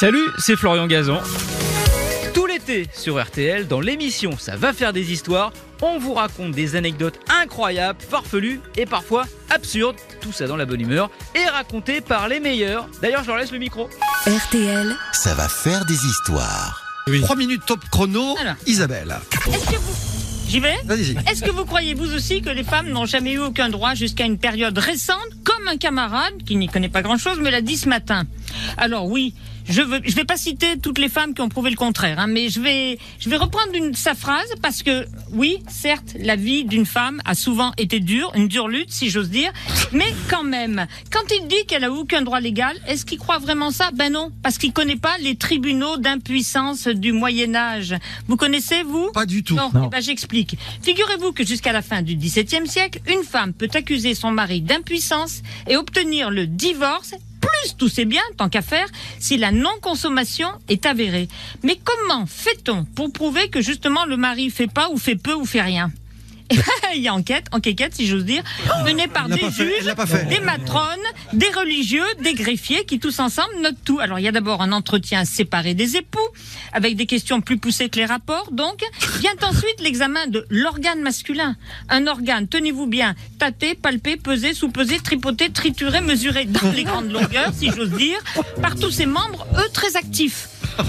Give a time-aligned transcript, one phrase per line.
[0.00, 1.20] Salut, c'est Florian Gazan.
[2.32, 6.74] Tout l'été sur RTL, dans l'émission Ça va faire des histoires, on vous raconte des
[6.74, 12.28] anecdotes incroyables, farfelues et parfois absurdes, tout ça dans la bonne humeur, et racontées par
[12.28, 12.88] les meilleurs.
[13.02, 13.90] D'ailleurs, je leur laisse le micro.
[14.26, 16.82] RTL, Ça va faire des histoires.
[17.06, 18.54] 3 minutes top chrono, Alors.
[18.66, 19.18] Isabelle.
[19.52, 19.92] Est-ce que vous...
[20.48, 21.14] J'y vais Vas-y.
[21.30, 24.24] Est-ce que vous croyez vous aussi que les femmes n'ont jamais eu aucun droit jusqu'à
[24.24, 27.88] une période récente, comme un camarade qui n'y connaît pas grand-chose me l'a dit ce
[27.88, 28.24] matin
[28.76, 29.34] Alors oui,
[29.70, 32.26] je veux, je vais pas citer toutes les femmes qui ont prouvé le contraire, hein,
[32.26, 36.64] mais je vais, je vais reprendre une, sa phrase parce que oui, certes, la vie
[36.64, 39.52] d'une femme a souvent été dure, une dure lutte si j'ose dire,
[39.92, 43.70] mais quand même, quand il dit qu'elle a aucun droit légal, est-ce qu'il croit vraiment
[43.70, 43.90] ça?
[43.94, 47.94] Ben non, parce qu'il connaît pas les tribunaux d'impuissance du Moyen Âge.
[48.26, 49.10] Vous connaissez vous?
[49.12, 49.54] Pas du tout.
[49.54, 50.56] non, eh ben, j'explique.
[50.82, 55.42] Figurez-vous que jusqu'à la fin du XVIIe siècle, une femme peut accuser son mari d'impuissance
[55.68, 57.14] et obtenir le divorce,
[57.60, 58.86] plus tous ses biens, tant qu'à faire,
[59.18, 61.28] si la non-consommation est avérée.
[61.62, 65.44] Mais comment fait-on pour prouver que justement le mari fait pas ou fait peu ou
[65.44, 65.90] fait rien?
[66.94, 68.42] il y a enquête, enquête, si j'ose dire,
[68.84, 70.98] menée par Elle l'a des juges, des matrones,
[71.32, 74.00] des religieux, des greffiers qui tous ensemble notent tout.
[74.00, 76.18] Alors il y a d'abord un entretien séparé des époux,
[76.72, 78.82] avec des questions plus poussées que les rapports, donc.
[79.20, 81.56] Vient ensuite l'examen de l'organe masculin.
[81.88, 87.52] Un organe, tenez-vous bien, tâté, palpé, pesé, sous-pesé, tripoté, trituré, mesuré dans les grandes longueurs,
[87.54, 88.18] si j'ose dire,
[88.62, 90.48] par tous ses membres, eux très actifs.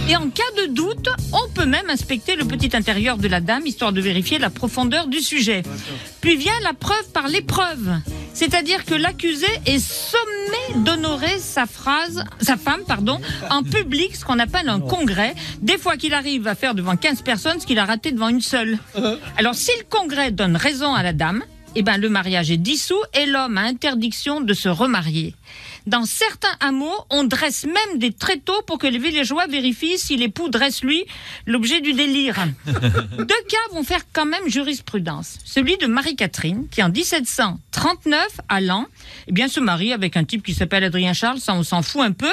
[0.09, 3.65] Et en cas de doute, on peut même inspecter le petit intérieur de la dame,
[3.65, 5.63] histoire de vérifier la profondeur du sujet.
[6.21, 7.99] Puis vient la preuve par l'épreuve.
[8.33, 14.39] C'est-à-dire que l'accusé est sommé d'honorer sa phrase, sa femme, pardon, en public, ce qu'on
[14.39, 15.35] appelle un congrès.
[15.61, 18.41] Des fois qu'il arrive à faire devant 15 personnes ce qu'il a raté devant une
[18.41, 18.77] seule.
[19.37, 21.43] Alors, si le congrès donne raison à la dame,
[21.75, 25.35] eh ben, le mariage est dissous et l'homme a interdiction de se remarier.
[25.87, 30.49] Dans certains hameaux, on dresse même des tréteaux pour que les villageois vérifient si l'époux
[30.49, 31.05] dresse lui
[31.47, 32.35] l'objet du délire.
[32.65, 35.39] Deux cas vont faire quand même jurisprudence.
[35.43, 38.85] Celui de Marie-Catherine, qui en 1739, à Lens,
[39.27, 42.01] eh bien, se marie avec un type qui s'appelle Adrien Charles, ça on s'en fout
[42.01, 42.31] un peu.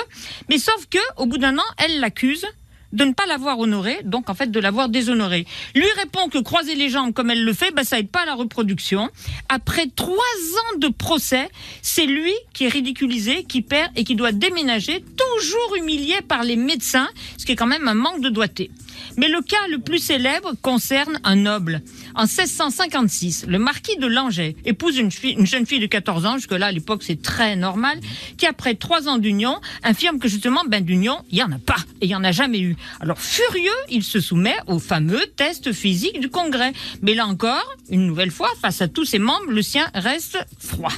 [0.50, 2.44] Mais sauf que, au bout d'un an, elle l'accuse
[2.92, 5.46] de ne pas l'avoir honoré, donc en fait de l'avoir déshonoré.
[5.74, 8.26] Lui répond que croiser les jambes comme elle le fait, bah, ça aide pas à
[8.26, 9.10] la reproduction.
[9.48, 11.48] Après trois ans de procès,
[11.82, 16.56] c'est lui qui est ridiculisé, qui perd et qui doit déménager, toujours humilié par les
[16.56, 18.70] médecins, ce qui est quand même un manque de doigté.
[19.16, 21.82] Mais le cas le plus célèbre concerne un noble.
[22.14, 25.10] En 1656, le marquis de Langeais épouse une,
[25.46, 27.98] jeune fille de 14 ans, jusque-là à l'époque c'est très normal,
[28.36, 31.76] qui après trois ans d'union affirme que justement, ben d'union, il n'y en a pas
[32.00, 32.76] et il n'y en a jamais eu.
[33.00, 36.72] Alors furieux, il se soumet au fameux test physique du Congrès.
[37.02, 40.92] Mais là encore, une nouvelle fois, face à tous ses membres, le sien reste froid.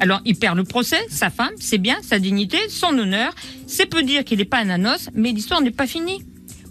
[0.00, 3.34] Alors il perd le procès, sa femme, ses biens, sa dignité, son honneur.
[3.66, 6.24] C'est peu dire qu'il n'est pas un anos, mais l'histoire n'est pas finie.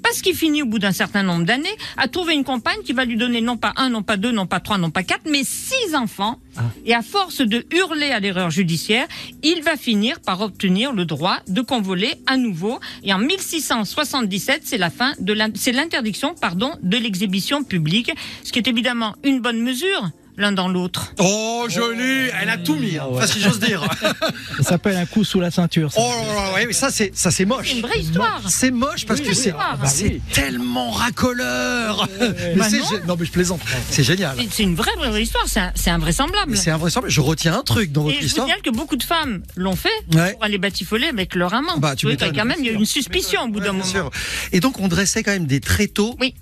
[0.05, 3.05] Parce qu'il finit au bout d'un certain nombre d'années à trouver une compagne qui va
[3.05, 5.41] lui donner non pas un, non pas deux, non pas trois, non pas quatre, mais
[5.43, 6.39] six enfants.
[6.85, 9.07] Et à force de hurler à l'erreur judiciaire,
[9.41, 12.79] il va finir par obtenir le droit de convoler à nouveau.
[13.03, 18.11] Et en 1677, c'est la fin de l'interdiction, pardon, de l'exhibition publique,
[18.43, 21.13] ce qui est évidemment une bonne mesure l'un dans l'autre.
[21.19, 23.05] Oh, joli Elle a tout mis, hein.
[23.09, 23.83] enfin, si j'ose dire.
[24.57, 25.91] Ça s'appelle un coup sous la ceinture.
[25.91, 25.99] ça.
[26.01, 27.67] Oh là là, ouais, mais ça, c'est ça, c'est moche.
[27.69, 28.41] C'est une vraie histoire.
[28.49, 29.53] C'est moche parce Oui, que c'est.
[29.57, 30.21] Ah, bah oui.
[30.33, 32.07] tellement racoleur.
[32.19, 32.67] Mais Bah
[33.07, 33.15] non.
[33.19, 33.61] mais je plaisante.
[33.89, 34.37] C'est génial.
[34.51, 36.51] C'est une vraie, vraie histoire, c'est invraisemblable.
[36.51, 37.11] Mais C'est invraisemblable.
[37.11, 38.47] Je retiens un truc dans Et votre je vous histoire.
[38.47, 40.33] signale que beaucoup de femmes l'ont fait Ouais.
[40.33, 41.77] pour aller batifoler avec leur amant.
[41.77, 43.71] Bah, tu Oui, quand même, il y a eu une suspicion au bout d'un Ouais,
[43.71, 43.85] bien moment.
[43.85, 44.11] sûr.
[44.51, 46.35] Et donc, on dressait quand même des tréteaux Oui.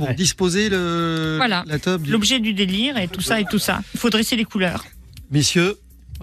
[0.00, 0.14] Pour Ouais.
[0.14, 1.62] disposer le, Voilà.
[1.66, 2.10] la du...
[2.10, 3.82] L'objet du délire et tout ça et tout ça.
[3.92, 4.84] Il faut dresser les couleurs.
[5.30, 5.76] Messieurs,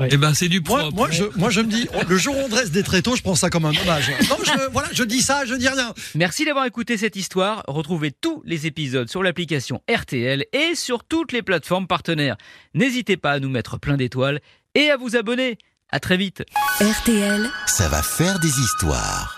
[0.09, 0.95] Eh ben, c'est du moi, propre.
[0.95, 3.35] moi, je, moi, je me dis, le jour où on dresse des tréteaux, je prends
[3.35, 4.11] ça comme un hommage.
[4.29, 5.93] Non, je, voilà, je dis ça, je dis rien.
[6.15, 7.63] Merci d'avoir écouté cette histoire.
[7.67, 12.35] Retrouvez tous les épisodes sur l'application RTL et sur toutes les plateformes partenaires.
[12.73, 14.39] N'hésitez pas à nous mettre plein d'étoiles
[14.75, 15.57] et à vous abonner.
[15.91, 16.43] À très vite.
[16.81, 17.49] RTL.
[17.67, 19.36] Ça va faire des histoires.